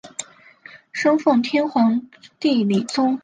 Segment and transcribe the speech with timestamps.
[0.91, 2.09] 生奉天皇
[2.39, 3.19] 帝李琮。